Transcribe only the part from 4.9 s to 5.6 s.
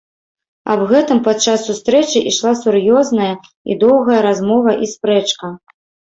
спрэчка.